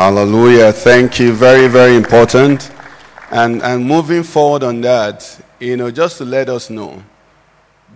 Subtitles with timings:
[0.00, 0.72] Hallelujah.
[0.72, 1.34] Thank you.
[1.34, 2.70] Very, very important.
[3.30, 7.04] And, and moving forward on that, you know, just to let us know,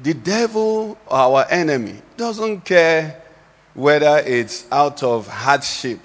[0.02, 3.22] the devil, our enemy, doesn't care
[3.72, 6.00] whether it's out of hardship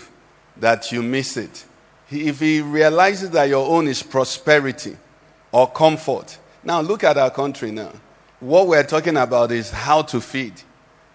[0.56, 1.66] that you miss it.
[2.10, 4.96] If he realizes that your own is prosperity
[5.52, 6.38] or comfort.
[6.64, 7.92] Now, look at our country now.
[8.40, 10.54] What we're talking about is how to feed,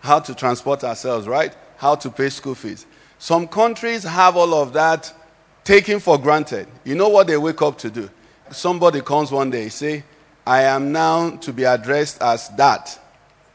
[0.01, 1.57] how to transport ourselves, right?
[1.79, 2.85] How to pay school fees.
[3.25, 5.11] Some countries have all of that
[5.65, 6.69] taken for granted.
[6.85, 8.11] You know what they wake up to do?
[8.51, 10.05] Somebody comes one day, say,
[10.47, 13.01] I am now to be addressed as that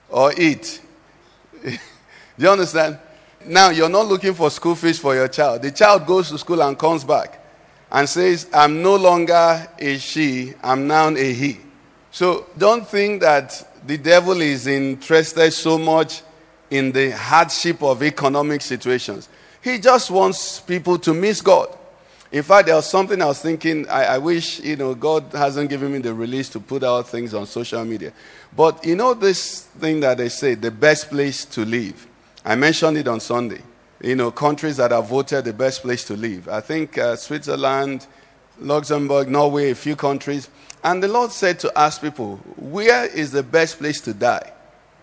[0.09, 0.81] or it.
[1.63, 1.77] Do
[2.39, 2.97] you understand?
[3.45, 5.61] Now you're not looking for school fees for your child.
[5.61, 7.39] The child goes to school and comes back
[7.91, 11.59] and says, I'm no longer a she, I'm now a he.
[12.09, 16.23] So don't think that the devil is interested so much
[16.71, 19.29] in the hardship of economic situations.
[19.61, 21.75] He just wants people to miss God.
[22.31, 25.69] In fact, there was something I was thinking, I, I wish, you know, God hasn't
[25.69, 28.13] given me the release to put out things on social media.
[28.55, 32.07] But you know this thing that they say, the best place to live.
[32.45, 33.61] I mentioned it on Sunday.
[34.01, 36.47] You know, countries that are voted the best place to live.
[36.47, 38.05] I think uh, Switzerland,
[38.59, 40.49] Luxembourg, Norway, a few countries.
[40.83, 44.53] And the Lord said to ask people, where is the best place to die?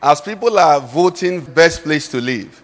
[0.00, 2.62] As people are voting best place to live.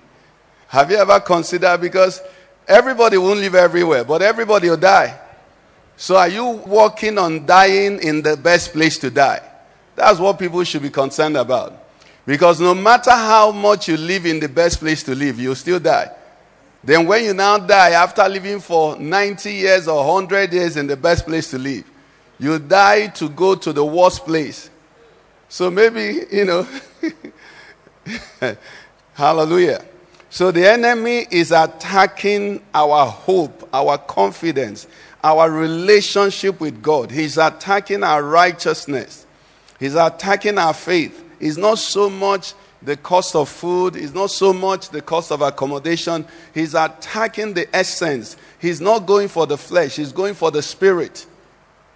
[0.73, 1.83] Have you ever considered?
[1.83, 2.23] Because
[2.67, 5.21] everybody won't live everywhere, but everybody will die.
[5.99, 9.43] So are you working on dying in the best place to die?
[9.95, 11.75] That's what people should be concerned about.
[12.25, 15.79] Because no matter how much you live in the best place to live, you'll still
[15.79, 16.11] die.
[16.83, 20.97] Then when you now die after living for 90 years or 100 years in the
[20.97, 21.85] best place to live,
[22.39, 24.71] you die to go to the worst place.
[25.51, 26.67] So maybe, you know,
[29.13, 29.85] hallelujah.
[30.33, 34.87] So the enemy is attacking our hope, our confidence,
[35.23, 37.11] our relationship with God.
[37.11, 39.27] He's attacking our righteousness.
[39.79, 41.23] He's attacking our faith.
[41.39, 45.43] It's not so much the cost of food, it's not so much the cost of
[45.43, 46.25] accommodation.
[46.55, 48.39] He's attacking the essence.
[48.59, 51.27] He's not going for the flesh, he's going for the spirit.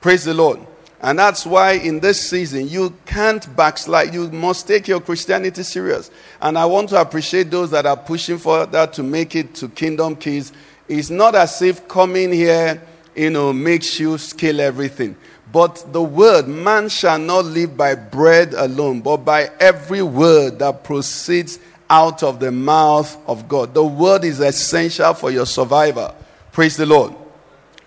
[0.03, 0.61] Praise the Lord.
[1.01, 4.15] And that's why in this season you can't backslide.
[4.15, 6.11] You must take your Christianity serious.
[6.41, 9.69] And I want to appreciate those that are pushing for that to make it to
[9.69, 10.53] Kingdom Keys.
[10.89, 12.81] It's not as if coming here,
[13.15, 15.17] you know, makes you scale everything.
[15.53, 20.83] But the word, man shall not live by bread alone, but by every word that
[20.83, 21.59] proceeds
[21.89, 23.75] out of the mouth of God.
[23.75, 26.15] The word is essential for your survival.
[26.53, 27.15] Praise the Lord.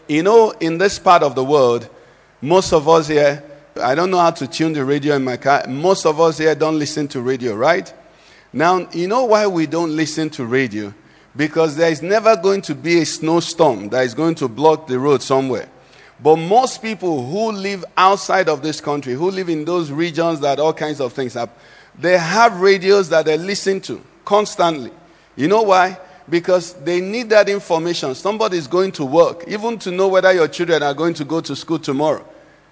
[0.08, 1.90] You know, in this part of the world,
[2.42, 3.44] most of us here,
[3.82, 5.66] I don't know how to tune the radio in my car.
[5.68, 7.94] Most of us here don't listen to radio, right?
[8.52, 10.94] Now, you know why we don't listen to radio?
[11.36, 14.98] Because there is never going to be a snowstorm that is going to block the
[14.98, 15.70] road somewhere.
[16.22, 20.60] But most people who live outside of this country, who live in those regions that
[20.60, 21.56] all kinds of things happen,
[21.98, 24.92] they have radios that they listen to constantly.
[25.36, 25.98] You know why?
[26.30, 28.14] Because they need that information.
[28.14, 31.42] Somebody is going to work, even to know whether your children are going to go
[31.42, 32.26] to school tomorrow.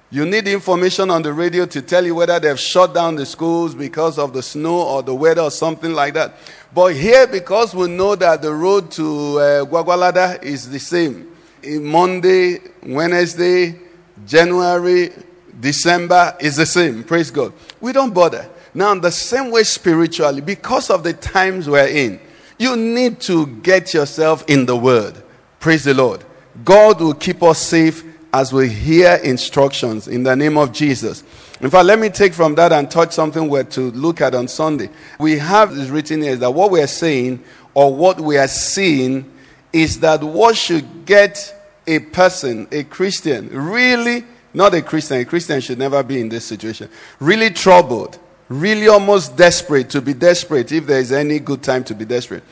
[0.09, 3.75] You need information on the radio to tell you whether they've shut down the schools
[3.75, 6.35] because of the snow or the weather or something like that.
[6.73, 11.35] But here, because we know that the road to uh, Gwagwalada is the same,
[11.65, 13.77] Monday, Wednesday,
[14.25, 15.11] January,
[15.59, 17.03] December is the same.
[17.03, 17.51] Praise God.
[17.81, 18.49] We don't bother.
[18.73, 22.19] Now, the same way spiritually, because of the times we're in,
[22.57, 25.21] you need to get yourself in the Word.
[25.59, 26.23] Praise the Lord.
[26.63, 28.03] God will keep us safe
[28.33, 31.23] as we hear instructions in the name of Jesus.
[31.61, 34.47] In fact, let me take from that and touch something we're to look at on
[34.47, 34.89] Sunday.
[35.19, 37.43] We have this written here that what we're saying
[37.73, 39.31] or what we are seeing
[39.73, 41.53] is that what should get
[41.85, 46.45] a person, a Christian, really, not a Christian, a Christian should never be in this
[46.45, 46.89] situation,
[47.19, 51.95] really troubled, really almost desperate, to be desperate, if there is any good time to
[51.95, 52.43] be desperate,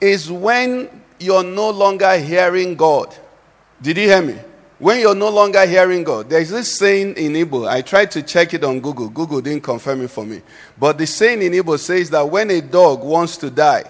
[0.00, 0.88] is when
[1.18, 3.14] you're no longer hearing God.
[3.82, 4.36] Did you hear me?
[4.78, 7.68] When you're no longer hearing God, there's this saying in Igbo.
[7.68, 9.10] I tried to check it on Google.
[9.10, 10.40] Google didn't confirm it for me.
[10.78, 13.84] But the saying in Igbo says that when a dog wants to die,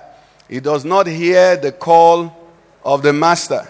[0.48, 2.36] it does not hear the call
[2.84, 3.68] of the master.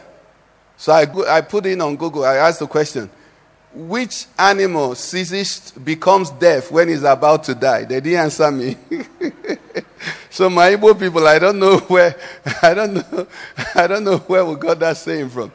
[0.78, 3.10] So I, I put in on Google, I asked the question,
[3.72, 7.84] which animal ceases, becomes deaf when he's about to die?
[7.84, 8.76] They didn't answer me.
[10.30, 12.16] so my Igbo people, I don't know where,
[12.62, 13.26] I don't know,
[13.74, 15.52] I don't know where we got that saying from.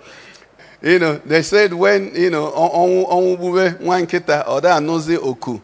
[0.82, 3.40] You know, they said when, you know, on
[3.86, 5.60] one kita or that nozi oku.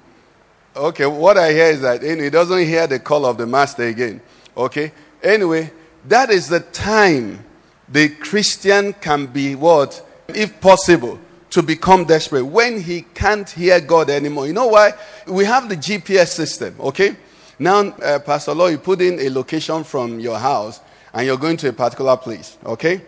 [0.76, 3.46] Okay, what I hear is that you know, he doesn't hear the call of the
[3.46, 4.22] master again.
[4.56, 4.92] Okay?
[5.22, 5.72] Anyway,
[6.06, 7.44] that is the time
[7.88, 10.06] the Christian can be what?
[10.30, 11.20] If possible,
[11.52, 12.44] to become desperate.
[12.44, 14.48] When he can't hear God anymore.
[14.48, 14.94] You know why?
[15.28, 17.16] We have the GPS system, okay?
[17.60, 20.80] Now, uh, Pastor Law, you put in a location from your house
[21.14, 23.02] and you're going to a particular place, okay?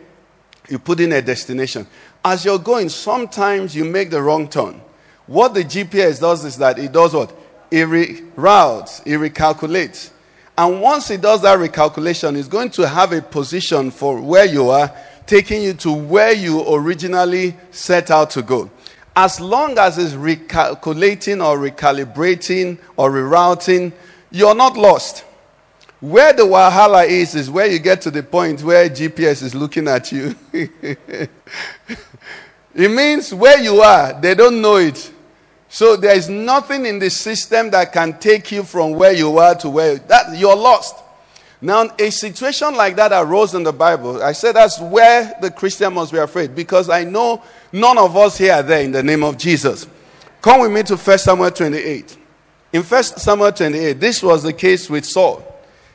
[0.69, 1.87] You put in a destination.
[2.23, 4.79] As you're going, sometimes you make the wrong turn.
[5.25, 7.35] What the GPS does is that it does what?
[7.71, 10.11] It reroutes, it recalculates.
[10.57, 14.69] And once it does that recalculation, it's going to have a position for where you
[14.69, 14.93] are,
[15.25, 18.69] taking you to where you originally set out to go.
[19.15, 23.93] As long as it's recalculating or recalibrating or rerouting,
[24.31, 25.23] you're not lost.
[25.99, 29.87] Where the Wahala is, is where you get to the point where GPS is looking
[29.87, 30.35] at you.
[30.51, 31.29] it
[32.75, 35.13] means where you are, they don't know it.
[35.69, 39.55] So there is nothing in the system that can take you from where you are
[39.55, 41.02] to where that you're lost.
[41.63, 44.21] Now, a situation like that arose in the Bible.
[44.21, 48.37] I said that's where the Christian must be afraid because I know none of us
[48.37, 49.87] here are there in the name of Jesus.
[50.41, 52.17] Come with me to 1 Samuel 28.
[52.73, 55.41] In 1 Samuel 28, this was the case with Saul.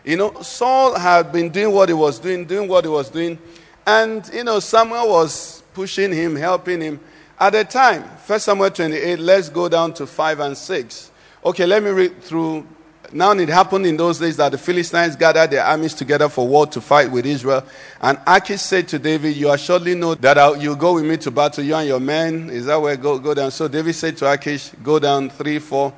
[0.05, 3.39] You know, Saul had been doing what he was doing, doing what he was doing,
[3.87, 6.99] and, you know, Samuel was pushing him, helping him.
[7.39, 11.11] At the time, 1 Samuel 28, let's go down to 5 and 6.
[11.45, 12.67] Okay, let me read through.
[13.11, 16.67] Now it happened in those days that the Philistines gathered their armies together for war
[16.67, 17.65] to fight with Israel.
[18.03, 21.31] And Achish said to David, You are surely know that you go with me to
[21.31, 22.51] battle, you and your men.
[22.51, 23.51] Is that where go, go down?
[23.51, 25.93] So David said to Achish, Go down 3, 4.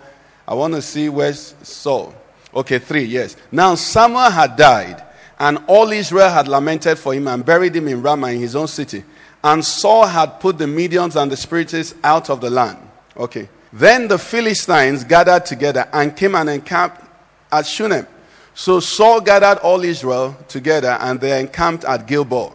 [0.47, 2.15] I want to see where's Saul.
[2.55, 3.37] Okay, 3, yes.
[3.51, 5.03] Now Samuel had died,
[5.39, 8.69] and all Israel had lamented for him and buried him in Ramah in his own
[8.69, 9.03] city.
[9.43, 12.79] And Saul had put the mediums and the Spiritists out of the land.
[13.17, 13.49] Okay.
[13.73, 17.03] Then the Philistines gathered together and came and encamped
[17.53, 18.07] at Shunem.
[18.55, 22.53] So Saul gathered all Israel together and they encamped at Gilboa.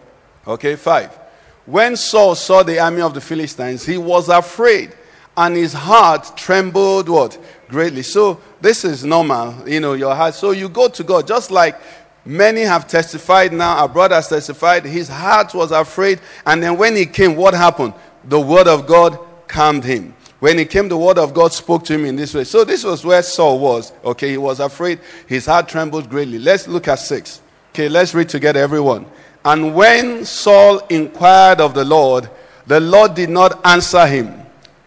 [0.47, 1.17] Okay, five.
[1.65, 4.94] When Saul saw the army of the Philistines, he was afraid
[5.38, 7.38] and his heart trembled what?
[7.67, 8.03] Greatly.
[8.03, 10.35] So this is normal, you know, your heart.
[10.35, 11.79] So you go to God, just like
[12.23, 16.21] many have testified now, our brother testified, his heart was afraid.
[16.45, 17.94] And then when he came, what happened?
[18.25, 19.17] The word of God
[19.47, 20.15] calmed him.
[20.45, 22.44] When he came, the word of God spoke to him in this way.
[22.44, 23.92] So this was where Saul was.
[24.03, 25.00] Okay, he was afraid.
[25.25, 26.38] His heart trembled greatly.
[26.38, 27.42] Let's look at six.
[27.71, 29.07] Okay, let's read together, everyone.
[29.44, 32.30] And when Saul inquired of the Lord,
[32.68, 34.39] the Lord did not answer him,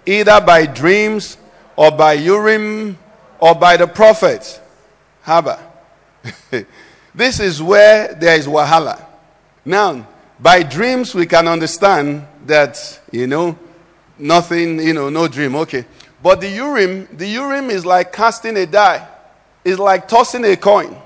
[0.06, 1.36] either by dreams
[1.74, 2.96] or by Urim
[3.40, 4.60] or by the prophets.
[5.26, 5.58] Haba.
[7.16, 9.04] this is where there is Wahala.
[9.64, 10.06] Now,
[10.38, 13.58] by dreams, we can understand that, you know,
[14.18, 15.54] nothing, you know, no dream.
[15.56, 15.84] Okay.
[16.22, 19.06] But the Urim, the Urim is like casting a die,
[19.64, 20.96] it's like tossing a coin.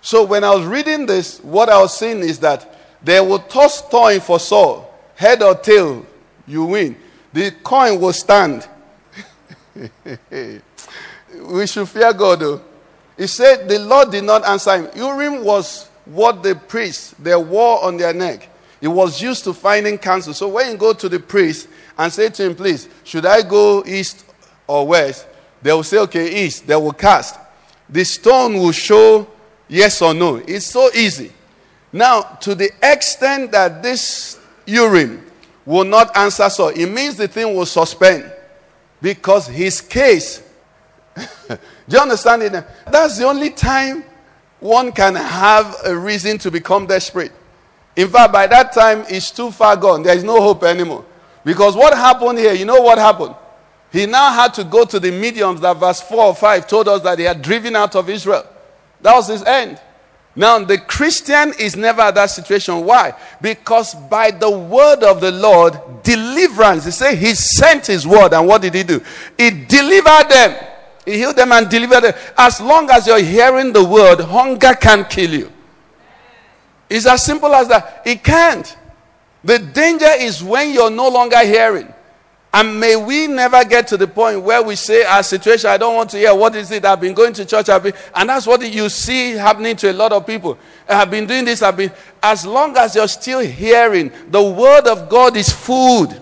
[0.00, 3.82] So when I was reading this, what I was seeing is that they will toss
[3.82, 6.06] coin for Saul, head or tail,
[6.46, 6.96] you win.
[7.32, 8.68] The coin will stand.
[10.34, 12.62] we should fear God though.
[13.16, 14.88] He said the Lord did not answer him.
[14.96, 18.48] Urim was what the priests, they wore on their neck.
[18.82, 20.34] It was used to finding counsel.
[20.34, 23.84] So when you go to the priest and say to him, please, should I go
[23.86, 24.26] east
[24.66, 25.28] or west?
[25.62, 26.66] They will say, okay, east.
[26.66, 27.38] They will cast.
[27.88, 29.28] The stone will show
[29.68, 30.36] yes or no.
[30.36, 31.30] It's so easy.
[31.92, 35.24] Now, to the extent that this Urim
[35.64, 38.32] will not answer so, it means the thing will suspend
[39.00, 40.42] because his case.
[41.48, 41.56] Do
[41.88, 42.52] you understand it?
[42.90, 44.02] That's the only time
[44.58, 47.30] one can have a reason to become desperate.
[47.96, 50.02] In fact, by that time, it's too far gone.
[50.02, 51.04] There is no hope anymore.
[51.44, 53.34] Because what happened here, you know what happened?
[53.92, 57.02] He now had to go to the mediums that verse 4 or 5 told us
[57.02, 58.46] that he had driven out of Israel.
[59.02, 59.80] That was his end.
[60.34, 62.86] Now, the Christian is never at that situation.
[62.86, 63.12] Why?
[63.42, 66.86] Because by the word of the Lord, deliverance.
[66.86, 69.02] He said he sent his word, and what did he do?
[69.36, 70.66] He delivered them.
[71.04, 72.14] He healed them and delivered them.
[72.38, 75.52] As long as you're hearing the word, hunger can kill you.
[76.92, 78.02] It's as simple as that.
[78.04, 78.76] It can't.
[79.42, 81.92] The danger is when you're no longer hearing.
[82.54, 85.94] And may we never get to the point where we say, our situation, I don't
[85.94, 86.34] want to hear.
[86.34, 86.84] What is it?
[86.84, 87.70] I've been going to church.
[87.70, 90.58] I've been, and that's what you see happening to a lot of people.
[90.86, 91.62] I've been doing this.
[91.62, 91.90] I've been,
[92.22, 96.20] as long as you're still hearing, the word of God is food.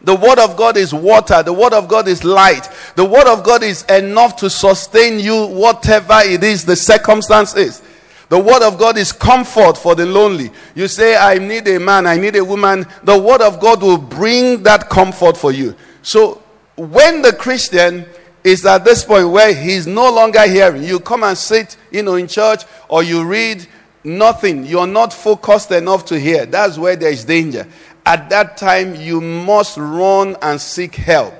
[0.00, 1.42] The word of God is water.
[1.42, 2.66] The word of God is light.
[2.96, 7.82] The word of God is enough to sustain you, whatever it is the circumstance is.
[8.28, 10.50] The word of God is comfort for the lonely.
[10.74, 12.86] You say, I need a man, I need a woman.
[13.02, 15.74] The word of God will bring that comfort for you.
[16.02, 16.42] So
[16.76, 18.06] when the Christian
[18.44, 22.14] is at this point where he's no longer hearing, you come and sit, you know,
[22.14, 23.66] in church or you read
[24.04, 24.64] nothing.
[24.64, 26.46] You're not focused enough to hear.
[26.46, 27.66] That's where there is danger.
[28.04, 31.34] At that time, you must run and seek help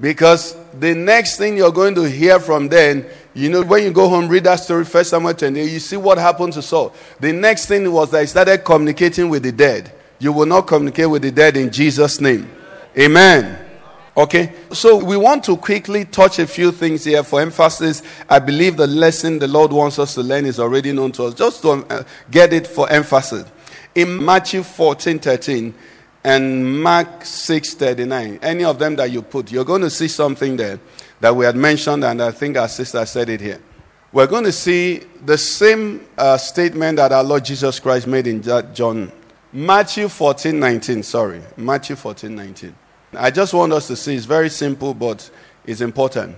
[0.00, 3.06] because the next thing you're going to hear from then
[3.38, 6.18] you know, when you go home, read that story, First Samuel 20, you see what
[6.18, 6.92] happened to Saul.
[7.20, 9.92] The next thing was that he started communicating with the dead.
[10.18, 12.50] You will not communicate with the dead in Jesus' name.
[12.98, 13.66] Amen.
[14.16, 18.02] Okay, so we want to quickly touch a few things here for emphasis.
[18.28, 21.34] I believe the lesson the Lord wants us to learn is already known to us,
[21.34, 23.44] just to uh, get it for emphasis.
[23.94, 25.72] In Matthew 14 13
[26.24, 30.56] and Mark 6 39, any of them that you put, you're going to see something
[30.56, 30.80] there
[31.20, 33.60] that we had mentioned, and I think our sister said it here.
[34.12, 38.42] We're going to see the same uh, statement that our Lord Jesus Christ made in
[38.42, 39.12] John,
[39.52, 41.02] Matthew 14 19.
[41.02, 42.74] Sorry, Matthew 14 19.
[43.14, 45.30] I just want us to see it's very simple, but
[45.66, 46.36] it's important.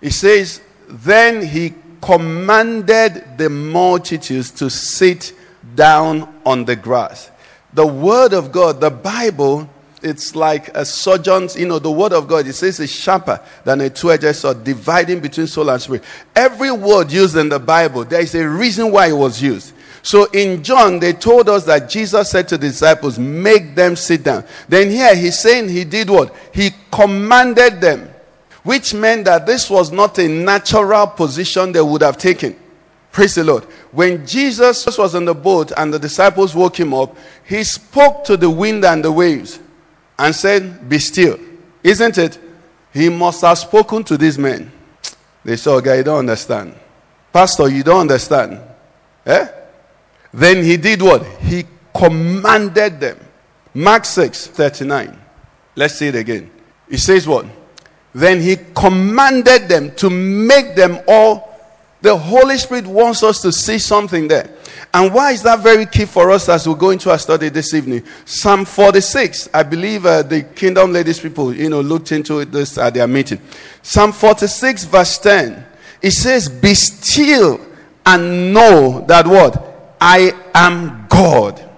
[0.00, 5.32] He says, Then he commanded the multitudes to sit
[5.74, 7.30] down on the grass.
[7.72, 9.70] The Word of God, the Bible,
[10.02, 13.80] it's like a surgeon's, you know, the word of God, it says it's sharper than
[13.80, 16.04] a two-edged sword, dividing between soul and spirit.
[16.34, 19.74] Every word used in the Bible, there is a reason why it was used.
[20.02, 24.24] So in John, they told us that Jesus said to the disciples, make them sit
[24.24, 24.44] down.
[24.68, 26.34] Then here he's saying he did what?
[26.52, 28.12] He commanded them,
[28.64, 32.56] which meant that this was not a natural position they would have taken.
[33.12, 33.64] Praise the Lord.
[33.92, 38.36] When Jesus was on the boat and the disciples woke him up, he spoke to
[38.36, 39.60] the wind and the waves
[40.18, 41.38] and said, Be still.
[41.82, 42.38] Isn't it?
[42.92, 44.70] He must have spoken to these men.
[45.44, 46.74] They said, Okay, you don't understand.
[47.32, 48.60] Pastor, you don't understand.
[49.24, 49.48] Eh?
[50.32, 51.24] Then he did what?
[51.40, 51.64] He
[51.94, 53.18] commanded them.
[53.74, 55.18] Mark 6 39.
[55.74, 56.50] Let's see it again.
[56.88, 57.46] He says what?
[58.14, 61.48] Then he commanded them to make them all.
[62.02, 64.50] The Holy Spirit wants us to see something there.
[64.94, 67.72] And why is that very key for us as we go into our study this
[67.74, 68.04] evening?
[68.24, 69.48] Psalm 46.
[69.52, 73.40] I believe uh, the Kingdom Ladies people, you know, looked into this at their meeting.
[73.82, 75.66] Psalm 46, verse 10.
[76.02, 77.60] It says, Be still
[78.04, 79.96] and know that what?
[80.00, 81.68] I am God.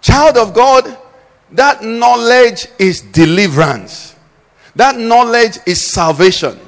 [0.00, 0.98] Child of God,
[1.52, 4.14] that knowledge is deliverance.
[4.76, 6.58] That knowledge is salvation.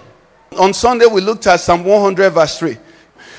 [0.59, 2.77] On Sunday, we looked at Psalm 100, verse 3.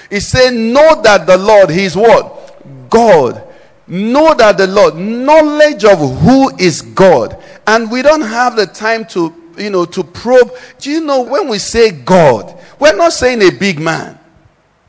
[0.09, 2.89] It said, Know that the Lord, He is what?
[2.89, 3.43] God.
[3.87, 7.41] Know that the Lord, knowledge of who is God.
[7.67, 10.51] And we don't have the time to, you know, to probe.
[10.79, 14.17] Do you know when we say God, we're not saying a big man.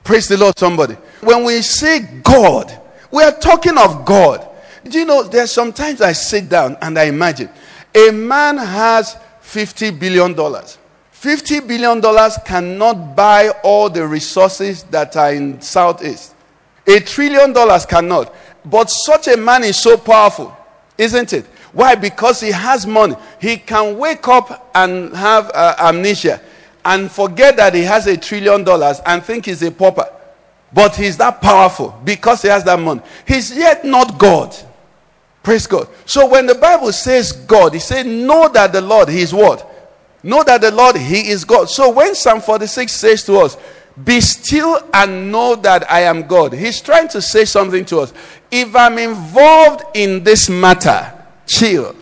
[0.03, 0.95] Praise the Lord, somebody.
[1.21, 2.81] When we say God,
[3.11, 4.49] we are talking of God.
[4.85, 7.51] Do you know, there's sometimes I sit down and I imagine
[7.95, 10.35] a man has $50 billion.
[11.23, 12.01] $50 billion
[12.45, 16.35] cannot buy all the resources that are in Southeast.
[16.87, 18.33] A trillion dollars cannot.
[18.65, 20.57] But such a man is so powerful,
[20.99, 21.47] isn't it?
[21.73, 21.95] Why?
[21.95, 23.17] Because he has money.
[23.41, 26.41] He can wake up and have uh, amnesia
[26.85, 30.09] and forget that he has a trillion dollars and think he's a pauper.
[30.73, 33.01] But he's that powerful because he has that money.
[33.27, 34.55] He's yet not God.
[35.43, 35.89] Praise God.
[36.05, 39.76] So when the Bible says God, he said, Know that the Lord, He is what?
[40.27, 41.71] Know that the Lord, He is God.
[41.71, 43.57] So when Psalm 46 says to us,
[44.03, 46.53] be still and know that I am God.
[46.53, 48.13] He's trying to say something to us.
[48.51, 51.13] If I'm involved in this matter,
[51.47, 51.95] chill.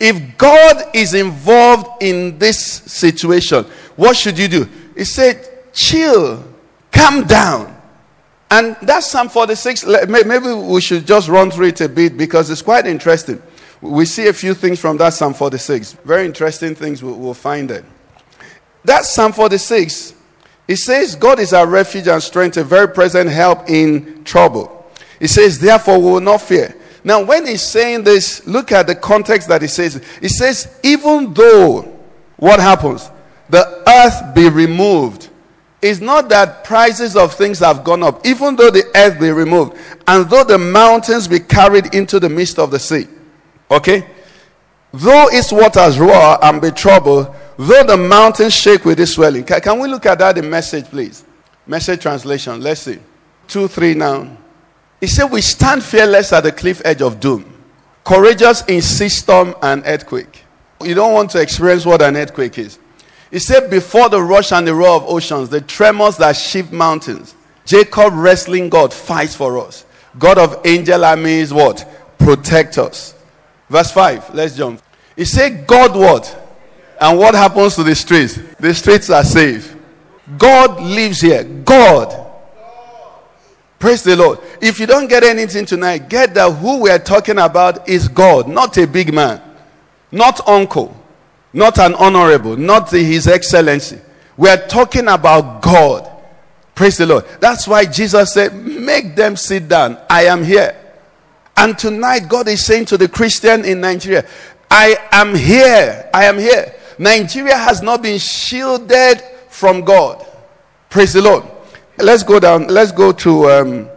[0.00, 3.66] If God is involved in this situation,
[3.96, 4.68] what should you do?
[4.96, 6.42] He said, chill,
[6.90, 7.78] calm down.
[8.50, 9.84] And that's Psalm 46.
[10.08, 13.42] Maybe we should just run through it a bit because it's quite interesting.
[13.80, 15.92] We see a few things from that Psalm 46.
[16.04, 17.84] Very interesting things we'll find there.
[18.84, 20.14] That Psalm 46
[20.68, 24.86] it says, God is our refuge and strength, a very present help in trouble.
[25.18, 26.76] It says, therefore, we will not fear.
[27.02, 30.00] Now, when he's saying this, look at the context that he says.
[30.20, 31.98] He says, even though
[32.36, 33.10] what happens?
[33.48, 35.30] The earth be removed.
[35.80, 39.78] It's not that prices of things have gone up, even though the earth be removed,
[40.06, 43.06] and though the mountains be carried into the midst of the sea.
[43.70, 44.06] Okay?
[44.92, 49.44] Though its waters roar and be troubled, though the mountains shake with its swelling.
[49.44, 51.24] Ca- Can, we look at that in message, please?
[51.66, 52.60] Message translation.
[52.62, 52.98] Let's see.
[53.46, 54.36] Two, three now.
[55.00, 57.44] He said, We stand fearless at the cliff edge of doom,
[58.04, 60.44] courageous in sea storm and earthquake.
[60.82, 62.78] You don't want to experience what an earthquake is.
[63.30, 67.34] He said, Before the rush and the roar of oceans, the tremors that shift mountains,
[67.66, 69.84] Jacob, wrestling God, fights for us.
[70.18, 71.86] God of angel armies, what?
[72.18, 73.14] Protect us.
[73.68, 74.82] Verse 5, let's jump.
[75.14, 76.44] He said, God what?
[77.00, 78.38] And what happens to the streets?
[78.58, 79.76] The streets are safe.
[80.36, 81.44] God lives here.
[81.44, 82.26] God.
[83.78, 84.40] Praise the Lord.
[84.60, 88.48] If you don't get anything tonight, get that who we are talking about is God,
[88.48, 89.40] not a big man,
[90.10, 90.96] not uncle,
[91.52, 94.00] not an honorable, not his excellency.
[94.36, 96.10] We are talking about God.
[96.74, 97.24] Praise the Lord.
[97.40, 99.98] That's why Jesus said, Make them sit down.
[100.08, 100.76] I am here.
[101.58, 104.24] And tonight, God is saying to the Christian in Nigeria,
[104.70, 106.08] I am here.
[106.14, 106.72] I am here.
[107.00, 110.24] Nigeria has not been shielded from God.
[110.88, 111.42] Praise the Lord.
[111.96, 112.68] Let's go down.
[112.68, 113.88] Let's go to um,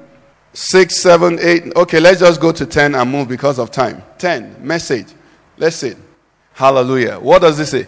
[0.53, 1.71] six, seven, eight.
[1.75, 4.01] Okay, let's just go to 10 and move because of time.
[4.17, 5.07] 10, message.
[5.55, 5.93] Let's see.
[6.53, 7.19] Hallelujah.
[7.19, 7.85] What does this say?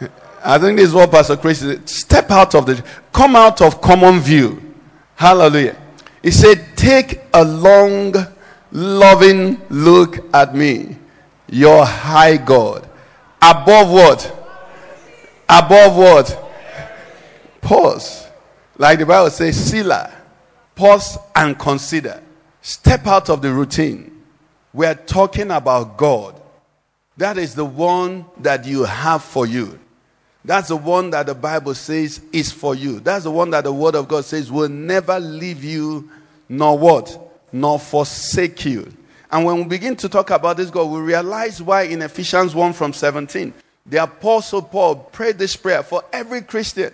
[0.44, 1.88] I think this is what Pastor Chris said.
[1.88, 4.74] Step out of the, come out of common view.
[5.16, 5.76] Hallelujah.
[6.22, 8.14] He said, Take a long,
[8.74, 10.98] loving look at me,
[11.48, 12.86] your high God.
[13.40, 14.48] Above what?
[15.48, 16.52] Above what?
[17.62, 18.26] Pause.
[18.76, 20.12] Like the Bible says, Selah.
[20.74, 22.20] Pause and consider.
[22.60, 24.22] Step out of the routine.
[24.72, 26.40] We are talking about God.
[27.16, 29.78] That is the one that you have for you.
[30.44, 32.98] That's the one that the Bible says is for you.
[32.98, 36.10] That's the one that the Word of God says will never leave you,
[36.48, 37.23] nor what?
[37.54, 38.92] Nor forsake you.
[39.30, 42.72] And when we begin to talk about this God, we realize why in Ephesians 1
[42.72, 43.54] from 17,
[43.86, 46.92] the Apostle Paul prayed this prayer for every Christian.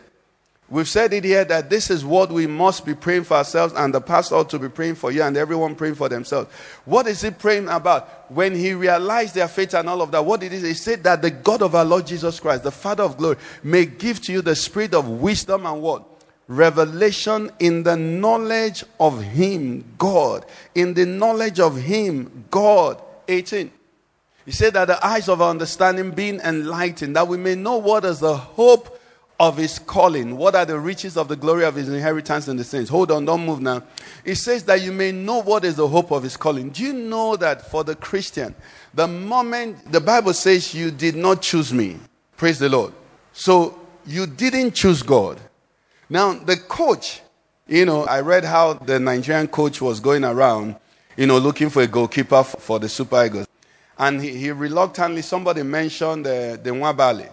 [0.68, 3.94] We've said it here that this is what we must be praying for ourselves, and
[3.94, 6.52] the pastor ought to be praying for you, and everyone praying for themselves.
[6.84, 8.30] What is he praying about?
[8.30, 10.68] When he realized their faith and all of that, what did he say?
[10.68, 13.86] He said that the God of our Lord Jesus Christ, the Father of glory, may
[13.86, 16.04] give to you the spirit of wisdom and what?
[16.50, 20.44] Revelation in the knowledge of Him, God.
[20.74, 23.00] In the knowledge of Him, God.
[23.28, 23.70] 18.
[24.44, 28.04] He said that the eyes of our understanding being enlightened, that we may know what
[28.04, 29.00] is the hope
[29.38, 32.64] of his calling, what are the riches of the glory of his inheritance in the
[32.64, 32.90] saints.
[32.90, 33.84] Hold on, don't move now.
[34.24, 36.70] It says that you may know what is the hope of his calling.
[36.70, 38.56] Do you know that for the Christian,
[38.92, 42.00] the moment the Bible says you did not choose me,
[42.36, 42.92] praise the Lord.
[43.32, 45.40] So you didn't choose God.
[46.12, 47.20] Now, the coach,
[47.68, 50.74] you know, I read how the Nigerian coach was going around,
[51.16, 53.46] you know, looking for a goalkeeper for the Super Eagles.
[53.96, 57.30] And he, he reluctantly, somebody mentioned uh, the Nwabali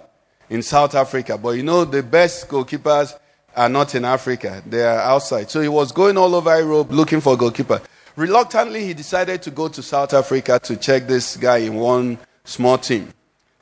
[0.52, 1.40] in South Africa.
[1.40, 3.18] But you know, the best goalkeepers
[3.56, 5.50] are not in Africa, they are outside.
[5.50, 7.82] So he was going all over Europe looking for a goalkeeper.
[8.16, 12.78] Reluctantly, he decided to go to South Africa to check this guy in one small
[12.78, 13.12] team.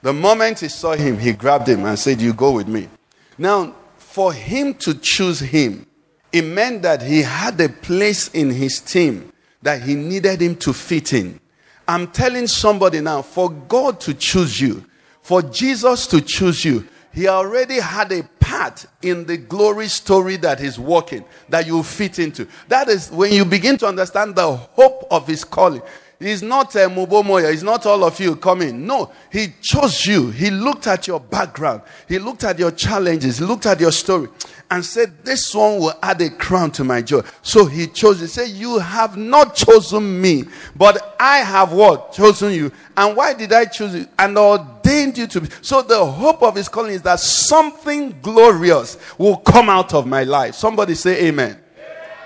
[0.02, 2.90] The moment he saw him, he grabbed him and said, You go with me.
[3.38, 3.74] Now,
[4.16, 5.86] for him to choose him,
[6.32, 9.30] it meant that he had a place in his team
[9.62, 11.38] that he needed him to fit in.
[11.86, 14.86] I'm telling somebody now, for God to choose you,
[15.22, 20.62] for Jesus to choose you, he already had a part in the glory story that
[20.62, 22.48] he's working that you fit into.
[22.70, 25.82] That is when you begin to understand the hope of his calling.
[26.20, 27.52] He's not uh, a Mubomoya.
[27.52, 28.88] He's not all of you coming.
[28.88, 30.32] No, he chose you.
[30.32, 31.82] He looked at your background.
[32.08, 33.40] He looked at your challenges.
[33.40, 34.30] He looked at your story
[34.72, 37.22] and said, This one will add a crown to my joy.
[37.42, 38.22] So he chose.
[38.22, 42.14] He said, You have not chosen me, but I have what?
[42.14, 42.72] Chosen you.
[42.96, 44.08] And why did I choose you?
[44.18, 45.50] And ordained you to be.
[45.62, 50.24] So the hope of his calling is that something glorious will come out of my
[50.24, 50.56] life.
[50.56, 51.60] Somebody say amen.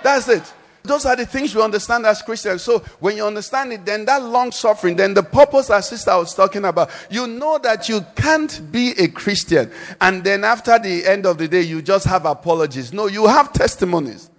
[0.04, 0.54] That's it.
[0.84, 2.62] Those are the things we understand as Christians.
[2.62, 6.34] So when you understand it, then that long suffering, then the purpose our sister was
[6.34, 11.26] talking about, you know that you can't be a Christian and then after the end
[11.26, 12.94] of the day you just have apologies.
[12.94, 14.30] No, you have testimonies,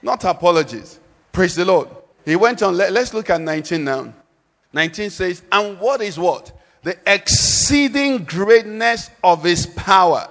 [0.00, 0.98] not apologies.
[1.30, 1.88] Praise the Lord.
[2.24, 2.76] He went on.
[2.76, 4.12] Let, let's look at 19 now.
[4.72, 6.52] 19 says, And what is what?
[6.82, 10.28] The exceeding greatness of his power.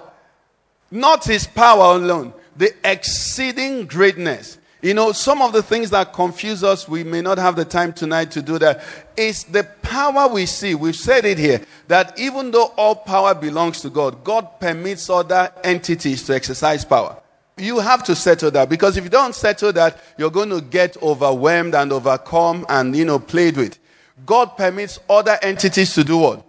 [0.90, 4.58] Not his power alone, the exceeding greatness.
[4.82, 7.92] You know, some of the things that confuse us, we may not have the time
[7.92, 8.82] tonight to do that,
[9.16, 10.74] is the power we see.
[10.74, 15.52] We've said it here that even though all power belongs to God, God permits other
[15.62, 17.16] entities to exercise power.
[17.56, 21.00] You have to settle that because if you don't settle that, you're going to get
[21.00, 23.78] overwhelmed and overcome and, you know, played with.
[24.26, 26.44] God permits other entities to do what?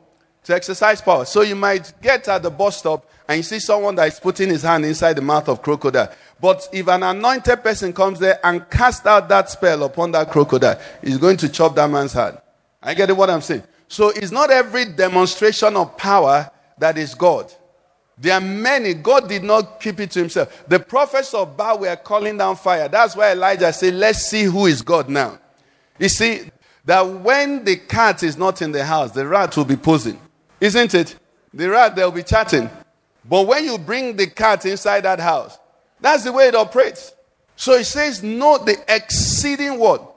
[0.45, 1.25] To exercise power.
[1.25, 4.49] So you might get at the bus stop and you see someone that is putting
[4.49, 6.11] his hand inside the mouth of crocodile.
[6.43, 10.77] But if an anointed person comes there and casts out that spell upon that crocodile,
[11.01, 12.41] he's going to chop that man's head.
[12.81, 13.63] I get it what I'm saying.
[13.87, 17.49] So it's not every demonstration of power that is God.
[18.17, 18.93] There are many.
[18.93, 20.65] God did not keep it to himself.
[20.67, 22.89] The prophets of Baal were calling down fire.
[22.89, 25.39] That's why Elijah said, Let's see who is God now.
[25.97, 26.51] You see,
[26.83, 30.19] that when the cat is not in the house, the rat will be posing.
[30.59, 31.15] Isn't it?
[31.53, 32.69] The rat, they'll be chatting.
[33.23, 35.57] But when you bring the cat inside that house,
[36.03, 37.13] that's the way it operates.
[37.55, 40.09] So it says, Know the exceeding what?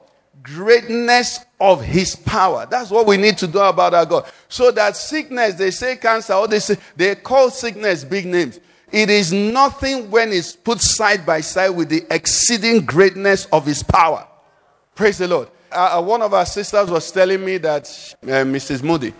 [0.42, 2.66] Greatness of his power.
[2.68, 4.31] That's what we need to do about our God.
[4.49, 8.59] So that sickness, they say cancer, or they say they call sickness big names.
[8.90, 13.83] It is nothing when it's put side by side with the exceeding greatness of his
[13.83, 14.27] power.
[14.94, 15.49] Praise the Lord.
[15.70, 17.85] Uh, uh, one of our sisters was telling me that,
[18.25, 18.83] uh, Mrs.
[18.83, 19.14] Moody,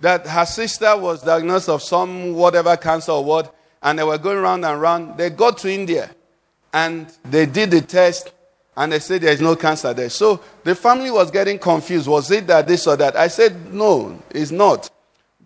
[0.00, 4.38] that her sister was diagnosed of some whatever cancer or what, and they were going
[4.38, 5.16] round and round.
[5.16, 6.10] They got to India
[6.72, 8.32] and they did the test
[8.76, 10.10] and they said there's no cancer there.
[10.10, 12.06] So the family was getting confused.
[12.06, 13.16] Was it that this or that?
[13.16, 14.90] I said, no, it's not.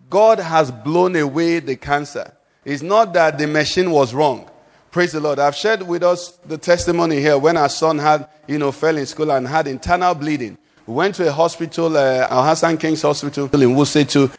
[0.09, 2.31] God has blown away the cancer.
[2.63, 4.49] It's not that the machine was wrong.
[4.91, 5.39] Praise the Lord.
[5.39, 9.07] I've shared with us the testimony here when our son had, you know, fell in
[9.07, 10.55] school and had internal bleeding.
[10.85, 14.31] We went to a hospital, uh, Al Hassan King's Hospital in Wusetu.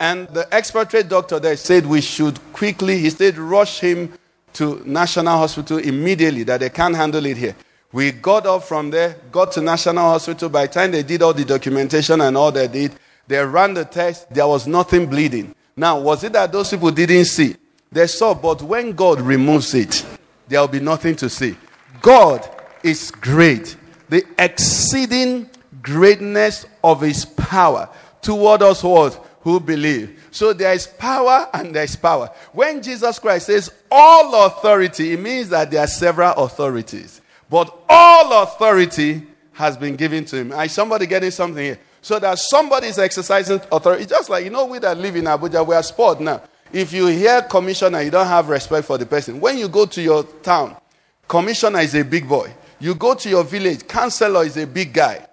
[0.00, 4.12] And the expert doctor there said we should quickly, he said, rush him
[4.54, 7.56] to National Hospital immediately, that they can't handle it here.
[7.92, 10.48] We got up from there, got to National Hospital.
[10.48, 12.92] By the time they did all the documentation and all they did,
[13.26, 14.32] they ran the test.
[14.32, 15.54] There was nothing bleeding.
[15.76, 17.56] Now, was it that those people didn't see?
[17.90, 20.04] They saw, but when God removes it,
[20.46, 21.56] there will be nothing to see.
[22.00, 22.48] God
[22.82, 23.76] is great.
[24.08, 25.48] The exceeding
[25.82, 27.88] greatness of his power
[28.20, 29.24] toward us what?
[29.48, 30.28] Who believe.
[30.30, 32.30] So there is power and there is power.
[32.52, 37.22] When Jesus Christ says all authority, it means that there are several authorities.
[37.48, 40.52] But all authority has been given to him.
[40.52, 41.78] Is somebody getting something here?
[42.02, 44.02] So that somebody is exercising authority.
[44.02, 46.42] It's just like, you know, we that live in Abuja, we are sport now.
[46.70, 49.40] If you hear commissioner, you don't have respect for the person.
[49.40, 50.76] When you go to your town,
[51.26, 52.52] commissioner is a big boy.
[52.80, 55.26] You go to your village, councillor is a big guy.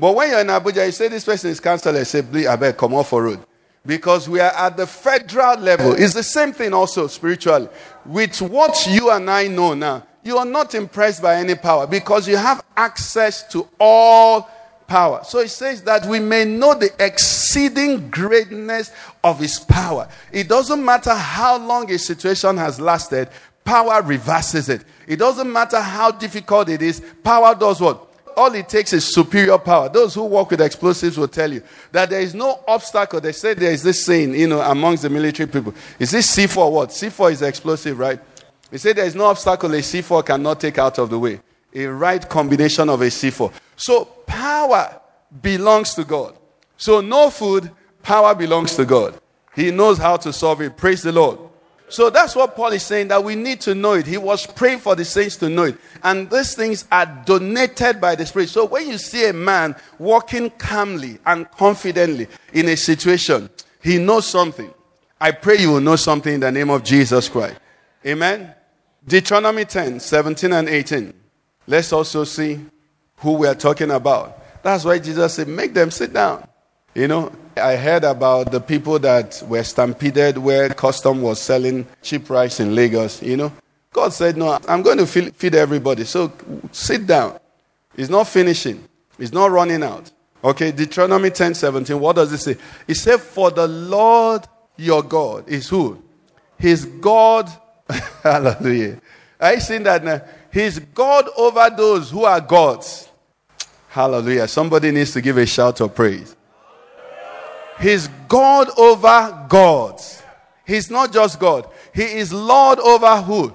[0.00, 2.78] But when you're in Abuja, you say this person is councillor, say, please, I beg,
[2.78, 3.40] come off for road.
[3.84, 5.92] Because we are at the federal level.
[5.92, 7.68] It's the same thing also spiritually.
[8.06, 12.26] With what you and I know now, you are not impressed by any power because
[12.26, 14.48] you have access to all
[14.86, 15.20] power.
[15.24, 20.08] So it says that we may know the exceeding greatness of his power.
[20.32, 23.28] It doesn't matter how long a situation has lasted,
[23.64, 24.84] power reverses it.
[25.06, 28.09] It doesn't matter how difficult it is, power does what?
[28.40, 29.90] All it takes is superior power.
[29.90, 33.20] Those who work with explosives will tell you that there is no obstacle.
[33.20, 35.74] They say there is this saying, you know, amongst the military people.
[35.98, 36.88] Is this C4 what?
[36.88, 38.18] C4 is explosive, right?
[38.70, 41.42] They say there is no obstacle a C4 cannot take out of the way.
[41.74, 43.52] A right combination of a C4.
[43.76, 44.98] So power
[45.42, 46.34] belongs to God.
[46.78, 47.70] So no food,
[48.02, 49.20] power belongs to God.
[49.54, 50.78] He knows how to solve it.
[50.78, 51.40] Praise the Lord.
[51.90, 54.06] So that's what Paul is saying that we need to know it.
[54.06, 55.76] He was praying for the saints to know it.
[56.02, 58.48] And these things are donated by the Spirit.
[58.48, 63.50] So when you see a man walking calmly and confidently in a situation,
[63.82, 64.72] he knows something.
[65.20, 67.58] I pray you will know something in the name of Jesus Christ.
[68.06, 68.54] Amen.
[69.06, 71.12] Deuteronomy 10, 17 and 18.
[71.66, 72.60] Let's also see
[73.16, 74.62] who we are talking about.
[74.62, 76.46] That's why Jesus said, make them sit down.
[76.94, 82.30] You know, I heard about the people that were stampeded where custom was selling cheap
[82.30, 83.22] rice in Lagos.
[83.22, 83.52] You know,
[83.92, 86.04] God said, No, I'm going to feed everybody.
[86.04, 86.32] So
[86.72, 87.38] sit down.
[87.96, 88.84] It's not finishing,
[89.18, 90.10] it's not running out.
[90.42, 91.98] Okay, Deuteronomy 10 17.
[91.98, 92.56] What does it say?
[92.88, 96.02] It said, For the Lord your God is who?
[96.58, 97.50] His God
[98.22, 99.00] Hallelujah.
[99.42, 100.22] You seeing that now?
[100.52, 103.08] He's God over those who are gods.
[103.88, 104.46] Hallelujah.
[104.48, 106.36] Somebody needs to give a shout of praise.
[107.80, 110.22] He's God over gods.
[110.66, 111.68] He's not just God.
[111.94, 113.54] He is Lord over who?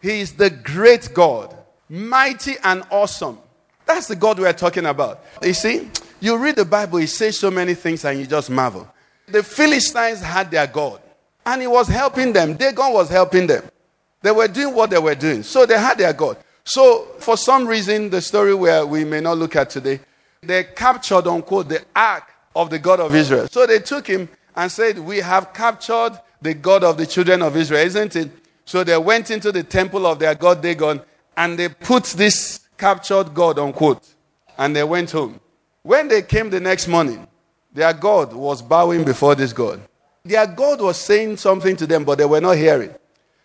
[0.00, 1.54] He is the great God,
[1.88, 3.38] mighty and awesome.
[3.84, 5.24] That's the God we're talking about.
[5.42, 8.88] You see, you read the Bible, it says so many things and you just marvel.
[9.26, 11.00] The Philistines had their God
[11.44, 12.54] and he was helping them.
[12.54, 13.64] Dagon was helping them.
[14.22, 15.42] They were doing what they were doing.
[15.42, 16.38] So they had their God.
[16.64, 20.00] So, for some reason, the story where we may not look at today,
[20.42, 22.24] they captured, unquote, the ark
[22.58, 23.46] of the God of Israel.
[23.48, 27.56] So they took him and said, We have captured the God of the children of
[27.56, 28.30] Israel, isn't it?
[28.64, 31.00] So they went into the temple of their God Dagon
[31.36, 34.02] and they put this captured God, unquote,
[34.58, 35.38] and they went home.
[35.82, 37.28] When they came the next morning,
[37.72, 39.80] their God was bowing before this God.
[40.24, 42.92] Their God was saying something to them, but they were not hearing.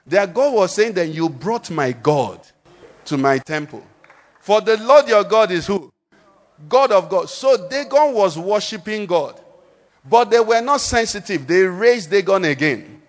[0.08, 2.40] Their God was saying, Then you brought my God
[3.06, 3.84] to my temple.
[4.40, 5.93] For the Lord your God is who?
[6.70, 7.30] God of God.
[7.30, 9.40] So Dagon was worshiping God.
[10.10, 11.48] But they were not sensitive.
[11.48, 13.02] They raised Dagon again.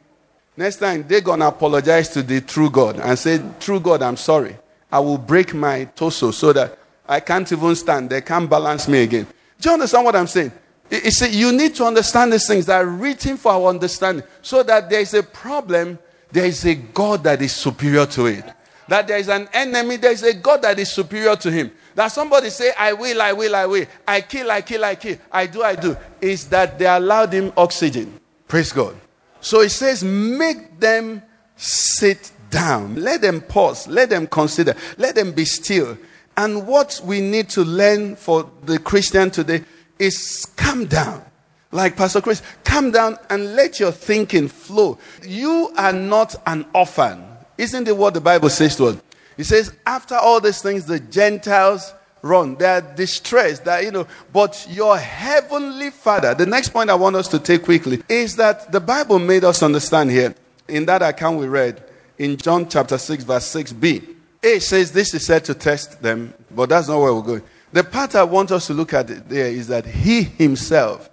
[0.56, 4.56] Next time, Dagon apologized to the true God and said, True God, I'm sorry.
[4.90, 6.78] I will break my torso so that
[7.08, 8.10] I can't even stand.
[8.10, 9.26] They can't balance me again.
[9.60, 10.52] Do you understand what I'm saying?
[10.90, 14.62] You see, you need to understand these things that are written for our understanding so
[14.62, 15.98] that there is a problem,
[16.30, 18.44] there is a God that is superior to it.
[18.88, 21.70] That there is an enemy, there is a God that is superior to him.
[21.94, 23.86] That somebody say, I will, I will, I will.
[24.06, 25.16] I kill, I kill, I kill.
[25.30, 25.96] I do, I do.
[26.20, 28.18] Is that they allowed him oxygen.
[28.48, 28.96] Praise God.
[29.40, 31.22] So it says, make them
[31.56, 32.96] sit down.
[32.96, 33.86] Let them pause.
[33.86, 34.74] Let them consider.
[34.98, 35.96] Let them be still.
[36.36, 39.64] And what we need to learn for the Christian today
[39.98, 41.24] is calm down.
[41.70, 44.98] Like Pastor Chris, calm down and let your thinking flow.
[45.24, 47.24] You are not an orphan.
[47.56, 48.96] Isn't it what the Bible says to us?
[49.36, 52.56] It says, after all these things, the Gentiles run.
[52.56, 53.64] They are distressed.
[53.64, 56.34] That you know, but your heavenly Father.
[56.34, 59.62] The next point I want us to take quickly is that the Bible made us
[59.62, 60.34] understand here
[60.66, 61.82] in that account we read
[62.18, 64.02] in John chapter six, verse six b.
[64.42, 67.42] It says this is said to test them, but that's not where we're going.
[67.72, 71.10] The part I want us to look at there is that He Himself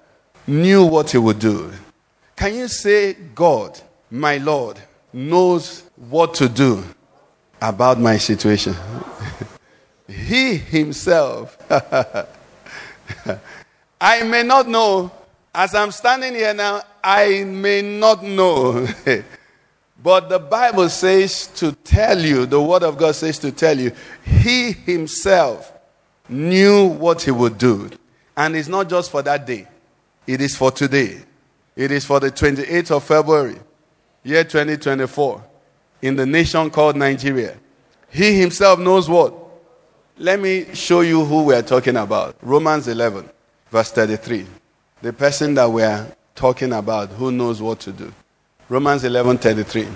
[0.48, 1.72] knew what He would do.
[2.36, 4.80] Can you say, God, my Lord,
[5.13, 6.84] knows what to do
[7.62, 8.76] about my situation?
[10.08, 11.58] he Himself.
[14.02, 15.12] I may not know.
[15.54, 18.88] As I'm standing here now, I may not know.
[20.04, 23.91] but the Bible says to tell you, the Word of God says to tell you,
[24.24, 25.71] He Himself
[26.30, 27.89] knew what He would do.
[28.36, 29.67] And it's not just for that day,
[30.26, 31.21] it is for today.
[31.76, 33.58] It is for the 28th of February,
[34.24, 35.44] year 2024,
[36.02, 37.58] in the nation called Nigeria.
[38.10, 39.34] He Himself knows what?
[40.18, 42.36] Let me show you who we're talking about.
[42.42, 43.30] Romans 11,
[43.70, 44.46] verse 33.
[45.02, 46.06] The person that we're
[46.36, 48.14] talking about who knows what to do.
[48.70, 49.88] Romans 11, 33.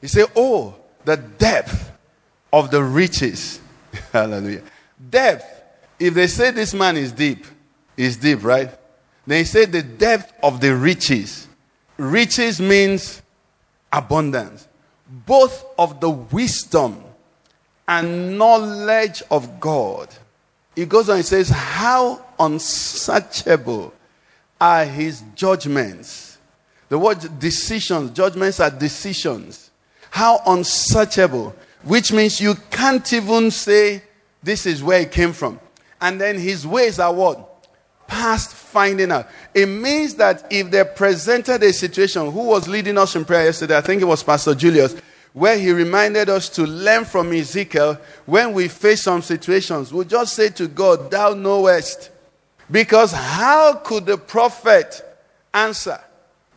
[0.00, 1.92] He said, Oh, the depth
[2.52, 3.60] of the riches.
[4.12, 4.62] Hallelujah.
[5.10, 5.44] Depth.
[5.98, 7.44] If they say this man is deep,
[7.96, 8.70] is deep, right?
[9.26, 11.48] They say the depth of the riches.
[11.96, 13.22] Riches means
[13.92, 14.68] abundance.
[15.08, 17.02] Both of the wisdom
[17.86, 20.08] and knowledge of God.
[20.76, 23.92] He goes on, and says, How unsearchable
[24.60, 26.38] are his judgments.
[26.88, 29.70] The word decisions, judgments are decisions.
[30.10, 34.02] How unsearchable, which means you can't even say
[34.42, 35.60] this is where it came from.
[36.00, 37.47] And then his ways are what?
[38.08, 39.28] Past finding out.
[39.54, 43.76] It means that if they presented a situation, who was leading us in prayer yesterday?
[43.76, 44.96] I think it was Pastor Julius
[45.32, 49.92] where he reminded us to learn from Ezekiel when we face some situations.
[49.92, 52.10] We'll just say to God, Thou knowest.
[52.70, 55.00] Because how could the prophet
[55.54, 56.00] answer?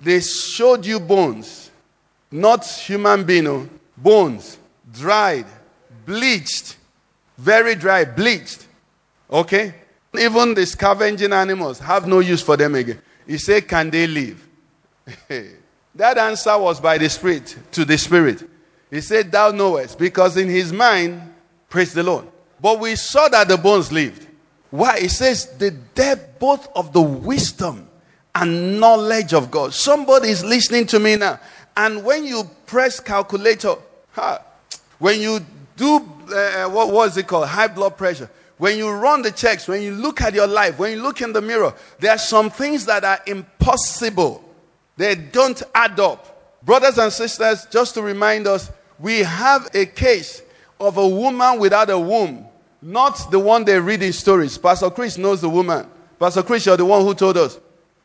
[0.01, 1.69] They showed you bones,
[2.31, 4.57] not human being, oh, bones,
[4.91, 5.45] dried,
[6.05, 6.75] bleached,
[7.37, 8.65] very dry, bleached.
[9.29, 9.75] Okay?
[10.17, 13.01] Even the scavenging animals have no use for them again.
[13.25, 14.47] He said, Can they live?
[15.95, 18.47] that answer was by the Spirit to the Spirit.
[18.89, 21.21] He said, Thou knowest, because in his mind,
[21.69, 22.27] praise the Lord.
[22.59, 24.27] But we saw that the bones lived.
[24.69, 24.97] Why?
[24.97, 27.87] It says, The depth both of the wisdom
[28.35, 29.73] and knowledge of God.
[29.73, 31.39] Somebody is listening to me now.
[31.75, 33.75] And when you press calculator,
[34.11, 34.41] ha,
[34.99, 35.39] when you
[35.75, 35.97] do,
[36.33, 37.47] uh, what was it called?
[37.47, 38.29] High blood pressure.
[38.61, 41.33] When you run the checks, when you look at your life, when you look in
[41.33, 44.47] the mirror, there are some things that are impossible.
[44.97, 46.61] They don't add up.
[46.63, 50.43] Brothers and sisters, just to remind us, we have a case
[50.79, 52.45] of a woman without a womb,
[52.83, 54.59] not the one they read in stories.
[54.59, 55.87] Pastor Chris knows the woman.
[56.19, 57.59] Pastor Chris, you're the one who told us.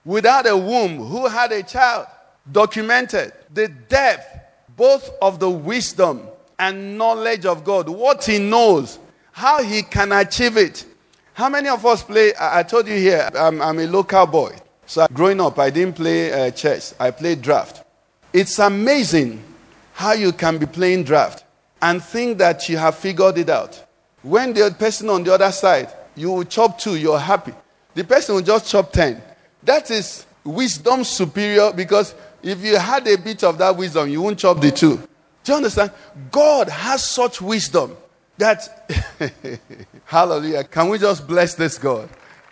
[0.07, 2.07] Without a womb, who had a child,
[2.51, 4.27] documented the depth
[4.75, 6.23] both of the wisdom
[6.59, 8.99] and knowledge of God, what He knows,
[9.37, 10.87] how He can achieve it.
[11.35, 12.33] How many of us play?
[12.41, 14.57] I, told you here, I'm, I'm, a local boy.
[14.87, 17.85] So growing up, I didn't play uh, chess, I played draft.
[18.33, 19.45] It's amazing
[19.93, 21.45] how you can be playing draft
[21.83, 23.85] and think that you have figured it out.
[24.23, 27.53] When the person on the other side, you will chop two, you're happy.
[27.93, 29.21] The person will just chop ten.
[29.63, 34.39] That is wisdom superior because if you had a bit of that wisdom, you won't
[34.39, 34.97] chop the two.
[34.97, 35.91] Do you understand?
[36.31, 37.99] God has such wisdom
[38.39, 39.61] that,
[40.05, 42.09] hallelujah, can we just bless this God?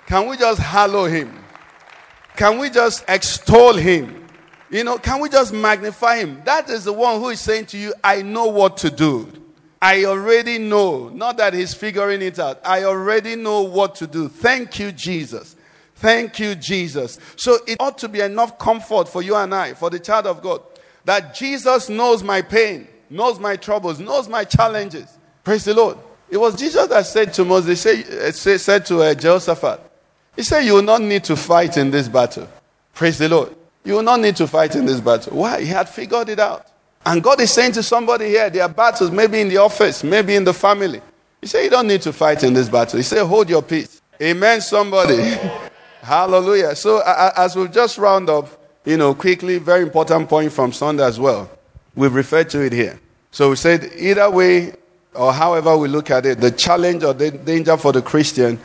[0.06, 1.44] Can we just hallow him?
[2.36, 4.26] Can we just extol him?
[4.70, 6.42] You know, can we just magnify him?
[6.44, 9.30] That is the one who is saying to you, I know what to do.
[9.80, 11.10] I already know.
[11.10, 12.60] Not that he's figuring it out.
[12.64, 14.28] I already know what to do.
[14.28, 15.56] Thank you, Jesus.
[15.96, 17.18] Thank you, Jesus.
[17.36, 20.42] So it ought to be enough comfort for you and I, for the child of
[20.42, 20.62] God,
[21.04, 25.18] that Jesus knows my pain, knows my troubles, knows my challenges.
[25.44, 25.98] Praise the Lord.
[26.30, 29.80] It was Jesus that said to Moses, say, uh, say, said to uh, Jehoshaphat,
[30.34, 32.48] He said, You will not need to fight in this battle.
[32.94, 33.54] Praise the Lord.
[33.84, 35.36] You will not need to fight in this battle.
[35.36, 35.60] Why?
[35.60, 36.66] He had figured it out.
[37.04, 40.34] And God is saying to somebody here, there are battles, maybe in the office, maybe
[40.34, 41.02] in the family.
[41.40, 42.96] He said, You don't need to fight in this battle.
[42.96, 44.00] He said, Hold your peace.
[44.20, 45.22] Amen, somebody.
[46.02, 46.74] Hallelujah.
[46.74, 48.48] So, uh, as we just round up,
[48.84, 51.50] you know, quickly, very important point from Sunday as well.
[51.94, 52.98] We've referred to it here.
[53.30, 54.74] So, we said, either way,
[55.14, 58.58] or however we look at it, the challenge or the danger for the Christian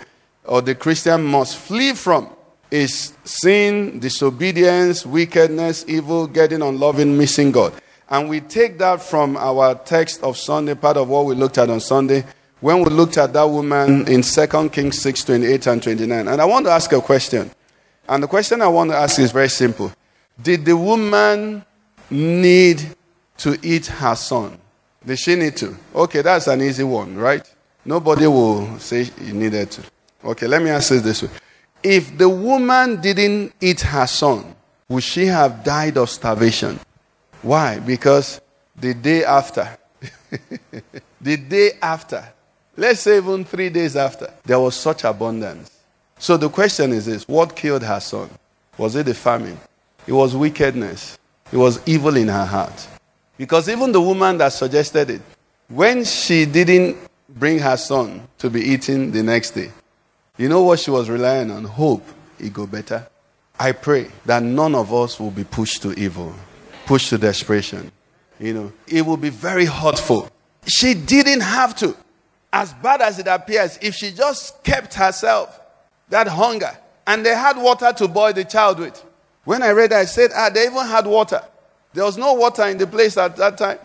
[0.45, 2.29] or the Christian must flee from
[2.71, 7.73] is sin, disobedience, wickedness, evil, getting unloving, missing God.
[8.09, 11.69] And we take that from our text of Sunday, part of what we looked at
[11.69, 12.25] on Sunday,
[12.59, 16.27] when we looked at that woman in 2 Kings 6 28 and 29.
[16.27, 17.51] And I want to ask a question.
[18.07, 19.91] And the question I want to ask is very simple
[20.41, 21.63] Did the woman
[22.09, 22.95] need
[23.37, 24.58] to eat her son?
[25.05, 25.75] Did she need to?
[25.95, 27.49] Okay, that's an easy one, right?
[27.85, 29.83] Nobody will say he needed to.
[30.23, 31.29] Okay, let me ask it this way.
[31.81, 34.53] If the woman didn't eat her son,
[34.89, 36.79] would she have died of starvation?
[37.41, 37.79] Why?
[37.79, 38.41] Because
[38.75, 39.77] the day after,
[41.21, 42.23] the day after,
[42.75, 45.71] let's say even three days after, there was such abundance.
[46.17, 48.29] So the question is this what killed her son?
[48.77, 49.57] Was it the famine?
[50.05, 51.17] It was wickedness.
[51.51, 52.87] It was evil in her heart.
[53.39, 55.21] Because even the woman that suggested it,
[55.69, 56.97] when she didn't
[57.29, 59.71] bring her son to be eaten the next day,
[60.37, 61.63] you know what she was relying on?
[61.63, 62.05] Hope
[62.37, 63.07] it go better.
[63.57, 66.35] I pray that none of us will be pushed to evil,
[66.85, 67.93] pushed to desperation.
[68.41, 70.29] You know, it will be very hurtful.
[70.67, 71.95] She didn't have to.
[72.51, 75.57] As bad as it appears, if she just kept herself
[76.09, 79.01] that hunger, and they had water to boil the child with.
[79.45, 81.41] When I read I said, ah, they even had water.
[81.93, 83.79] There was no water in the place at that time.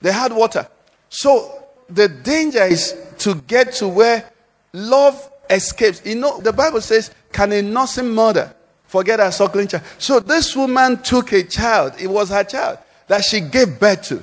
[0.00, 0.68] They had water.
[1.08, 4.30] So the danger is to get to where
[4.72, 6.02] love escapes.
[6.04, 9.84] You know, the Bible says, Can a nursing mother forget her suckling child?
[9.98, 14.22] So this woman took a child, it was her child, that she gave birth to.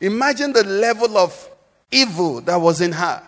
[0.00, 1.50] Imagine the level of
[1.90, 3.22] evil that was in her.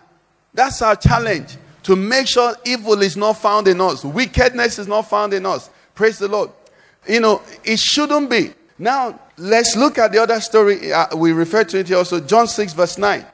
[0.53, 5.03] That's our challenge to make sure evil is not found in us, wickedness is not
[5.03, 5.69] found in us.
[5.93, 6.49] Praise the Lord.
[7.07, 8.53] You know, it shouldn't be.
[8.77, 10.91] Now, let's look at the other story.
[10.91, 13.25] Uh, we refer to it here also, John 6, verse 9.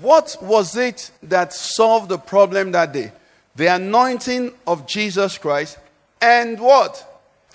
[0.00, 3.12] What was it that solved the problem that day?
[3.56, 5.78] The anointing of Jesus Christ
[6.20, 7.04] and what?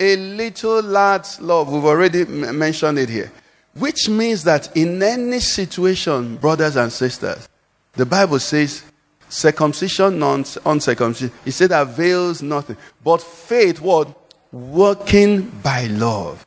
[0.00, 1.72] A little lad's love.
[1.72, 3.32] We've already m- mentioned it here.
[3.74, 7.48] Which means that in any situation, brothers and sisters,
[7.92, 8.84] the Bible says
[9.28, 12.76] circumcision, non uncircumcision, it said avails nothing.
[13.02, 14.08] But faith, what?
[14.52, 16.44] Working by love.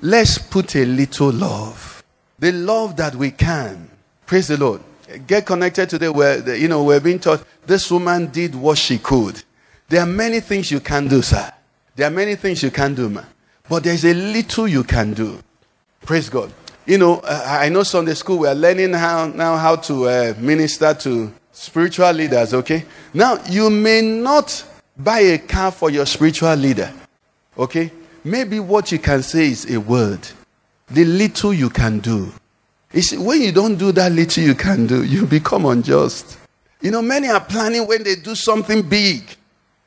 [0.00, 2.04] Let's put a little love.
[2.38, 3.88] The love that we can.
[4.26, 4.82] Praise the Lord.
[5.26, 9.42] Get connected today where, you know, we're being taught this woman did what she could.
[9.88, 11.50] There are many things you can do, sir.
[11.94, 13.26] There are many things you can do, man.
[13.68, 15.38] But there's a little you can do.
[16.02, 16.52] Praise God.
[16.84, 21.32] You know, I know Sunday school, we're learning how, now how to uh, minister to
[21.52, 22.84] spiritual leaders, okay?
[23.14, 24.64] Now, you may not
[24.96, 26.92] buy a car for your spiritual leader,
[27.58, 27.90] okay?
[28.26, 30.18] Maybe what you can say is a word.
[30.90, 32.32] The little you can do.
[32.92, 36.36] You see, when you don't do that little you can do, you become unjust.
[36.80, 39.22] You know, many are planning when they do something big.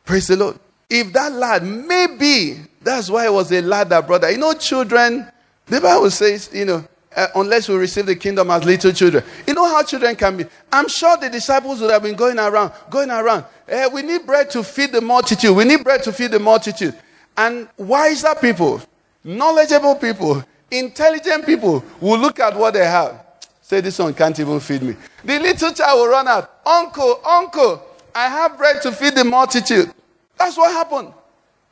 [0.06, 0.58] Praise the Lord.
[0.90, 4.32] If that lad, maybe that's why it was a lad that.
[4.32, 5.30] You know, children,
[5.66, 9.22] the Bible says, you know, uh, unless we receive the kingdom as little children.
[9.48, 10.46] You know how children can be.
[10.72, 13.44] I'm sure the disciples would have been going around, going around.
[13.70, 15.54] Uh, we need bread to feed the multitude.
[15.54, 16.96] We need bread to feed the multitude.
[17.40, 18.82] And wiser people,
[19.24, 23.26] knowledgeable people, intelligent people will look at what they have.
[23.62, 24.98] Say, this one can't even feed me.
[25.24, 26.52] The little child will run out.
[26.66, 27.82] Uncle, uncle,
[28.14, 29.90] I have bread to feed the multitude.
[30.38, 31.14] That's what happened.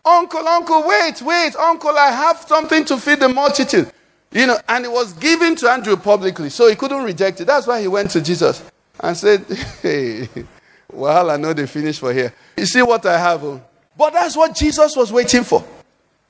[0.06, 3.92] Uncle, uncle, wait, wait, uncle, I have something to feed the multitude.
[4.32, 7.46] You know, and it was given to Andrew publicly, so he couldn't reject it.
[7.46, 8.64] That's why he went to Jesus
[9.02, 9.44] and said,
[9.82, 10.30] Hey,
[10.94, 12.34] well, I know they finished for here.
[12.56, 13.44] You see what I have?
[13.44, 13.62] Oh,
[13.98, 15.64] But that's what Jesus was waiting for.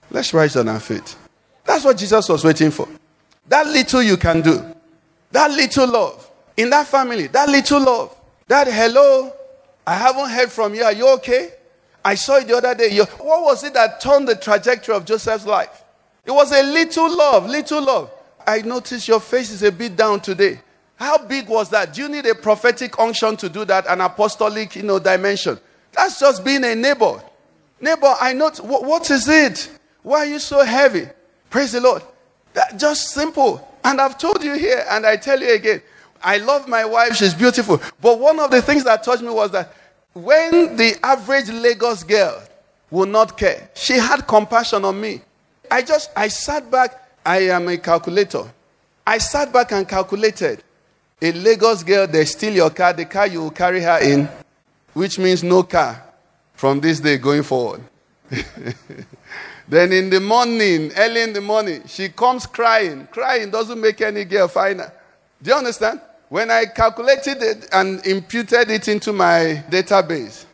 [0.10, 1.16] Let's rise on our feet.
[1.66, 2.88] That's what Jesus was waiting for.
[3.50, 4.64] That little you can do.
[5.32, 6.32] That little love.
[6.56, 8.16] In that family, that little love.
[8.48, 9.34] That hello,
[9.86, 10.84] I haven't heard from you.
[10.84, 11.52] Are you okay?
[12.04, 12.90] I saw it the other day.
[12.92, 15.84] You- What was it that turned the trajectory of Joseph's life?
[16.26, 18.10] It was a little love, little love.
[18.46, 20.62] I notice your face is a bit down today.
[20.96, 21.94] How big was that?
[21.94, 23.86] Do you need a prophetic unction to do that?
[23.88, 25.60] An apostolic, you know, dimension?
[25.92, 27.22] That's just being a neighbor.
[27.80, 28.52] Neighbor, I know.
[28.62, 29.70] What, what is it?
[30.02, 31.08] Why are you so heavy?
[31.50, 32.02] Praise the Lord.
[32.54, 33.68] That, just simple.
[33.84, 35.82] And I've told you here, and I tell you again.
[36.24, 37.16] I love my wife.
[37.16, 37.80] She's beautiful.
[38.02, 39.74] But one of the things that touched me was that
[40.14, 42.42] when the average Lagos girl
[42.90, 45.22] will not care, she had compassion on me.
[45.70, 47.04] I just, I sat back.
[47.24, 48.44] I am a calculator.
[49.06, 50.64] I sat back and calculated.
[51.22, 54.30] A Lagos girl, they steal your car, the car you will carry her in,
[54.94, 56.07] which means no car
[56.58, 57.82] from this day going forward.
[59.70, 63.08] then in the morning, early in the morning, she comes crying.
[63.12, 64.92] Crying doesn't make any girl finer.
[65.42, 66.02] Do you understand?
[66.30, 70.46] When I calculated it and imputed it into my database,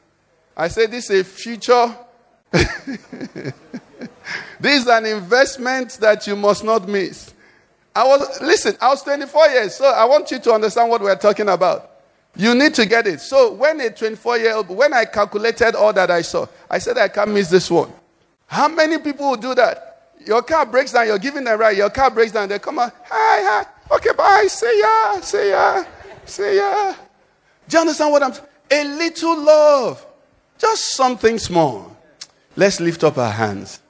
[0.55, 1.95] I said, This is a future.
[2.51, 3.53] this
[4.81, 7.33] is an investment that you must not miss.
[7.95, 11.15] I was, listen, I was 24 years, so I want you to understand what we're
[11.15, 11.92] talking about.
[12.35, 13.21] You need to get it.
[13.21, 16.97] So when a 24 year old, when I calculated all that I saw, I said
[16.97, 17.91] I can't miss this one.
[18.47, 20.11] How many people will do that?
[20.25, 22.93] Your car breaks down, you're giving them right, your car breaks down, they come out,
[23.03, 25.83] hi, hi, okay, bye, see ya, see ya,
[26.25, 26.93] see ya.
[27.67, 28.47] Do you understand what I'm saying?
[28.71, 30.05] A little love,
[30.57, 31.97] just something small.
[32.55, 33.81] Let's lift up our hands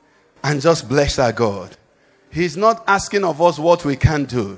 [0.43, 1.75] and just bless our God.
[2.31, 4.57] He's not asking of us what we can do.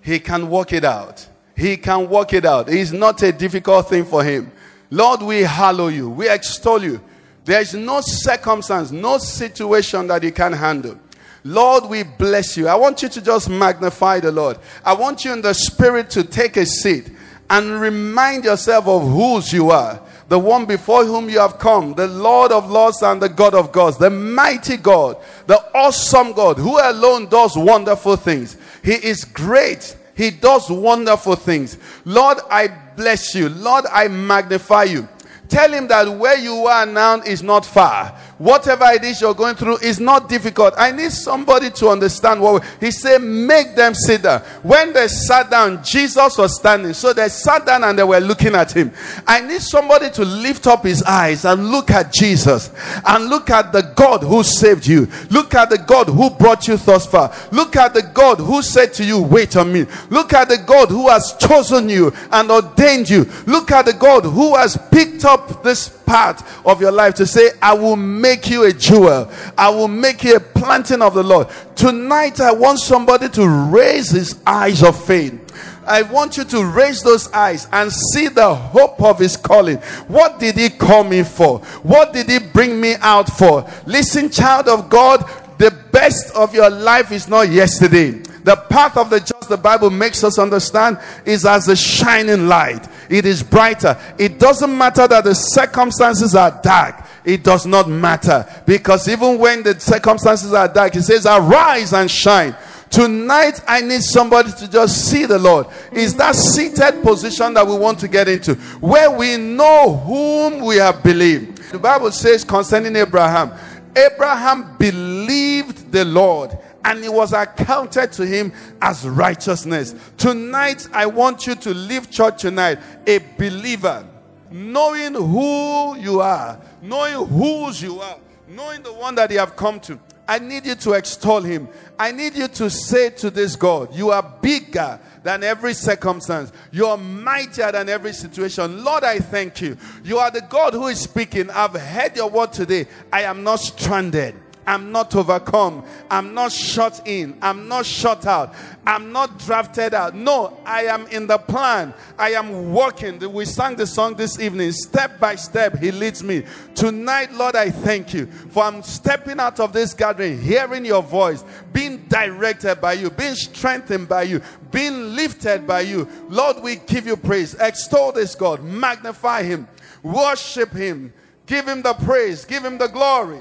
[0.00, 1.28] He can work it out.
[1.56, 2.68] He can work it out.
[2.68, 4.50] It's not a difficult thing for him.
[4.90, 6.10] Lord, we hallow you.
[6.10, 7.00] We extol you.
[7.44, 10.98] There is no circumstance, no situation that you can handle.
[11.44, 12.68] Lord, we bless you.
[12.68, 14.58] I want you to just magnify the Lord.
[14.84, 17.10] I want you in the spirit to take a seat
[17.50, 20.00] and remind yourself of whose you are.
[20.28, 23.72] The one before whom you have come, the Lord of lords and the God of
[23.72, 28.56] gods, the mighty God, the awesome God, who alone does wonderful things.
[28.82, 29.96] He is great.
[30.22, 31.78] He does wonderful things.
[32.04, 33.48] Lord, I bless you.
[33.48, 35.08] Lord, I magnify you.
[35.48, 38.16] Tell him that where you are now is not far.
[38.38, 40.74] Whatever it is you're going through is not difficult.
[40.76, 43.22] I need somebody to understand what he said.
[43.22, 44.40] Make them sit down.
[44.62, 46.92] When they sat down, Jesus was standing.
[46.94, 48.92] So they sat down and they were looking at him.
[49.26, 52.70] I need somebody to lift up his eyes and look at Jesus
[53.06, 55.08] and look at the God who saved you.
[55.30, 57.32] Look at the God who brought you thus far.
[57.52, 59.86] Look at the God who said to you, Wait on me.
[60.10, 63.24] Look at the God who has chosen you and ordained you.
[63.46, 67.52] Look at the God who has picked up this part of your life to say,
[67.62, 69.32] I will make you a jewel.
[69.56, 71.48] I will make you a planting of the Lord.
[71.74, 75.38] Tonight, I want somebody to raise his eyes of faith.
[75.86, 79.78] I want you to raise those eyes and see the hope of his calling.
[80.06, 81.60] What did he call me for?
[81.82, 83.66] What did he bring me out for?
[83.86, 85.24] Listen, child of God,
[85.56, 88.10] the best of your life is not yesterday.
[88.44, 92.86] The path of the just, the Bible makes us understand, is as a shining light.
[93.12, 94.00] It is brighter.
[94.18, 97.04] It doesn't matter that the circumstances are dark.
[97.26, 98.46] It does not matter.
[98.64, 102.56] Because even when the circumstances are dark, it says, Arise and shine.
[102.88, 105.66] Tonight, I need somebody to just see the Lord.
[105.92, 110.76] Is that seated position that we want to get into, where we know whom we
[110.76, 111.70] have believed.
[111.70, 113.52] The Bible says concerning Abraham,
[113.94, 119.94] Abraham believed the Lord and it was accounted to him as righteousness.
[120.16, 124.06] Tonight, I want you to leave church tonight a believer,
[124.50, 128.18] knowing who you are, knowing whose you are,
[128.48, 129.98] knowing the one that you have come to.
[130.26, 131.68] I need you to extol him.
[131.98, 136.52] I need you to say to this God, You are bigger than every circumstance.
[136.70, 138.84] You are mightier than every situation.
[138.84, 139.76] Lord, I thank you.
[140.04, 141.50] You are the God who is speaking.
[141.50, 142.86] I've heard your word today.
[143.12, 144.34] I am not stranded.
[144.66, 145.84] I'm not overcome.
[146.10, 147.36] I'm not shut in.
[147.42, 148.54] I'm not shut out.
[148.86, 150.14] I'm not drafted out.
[150.14, 151.94] No, I am in the plan.
[152.18, 153.18] I am walking.
[153.32, 154.72] We sang the song this evening.
[154.72, 156.44] Step by step, He leads me.
[156.74, 161.44] Tonight, Lord, I thank you for I'm stepping out of this gathering, hearing your voice,
[161.72, 164.40] being directed by you, being strengthened by you,
[164.70, 166.08] being lifted by you.
[166.28, 167.54] Lord, we give you praise.
[167.54, 169.68] Extol this God, magnify Him,
[170.02, 171.12] worship Him.
[171.46, 173.40] Give him the praise, give him the glory.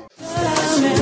[0.74, 1.02] Oh,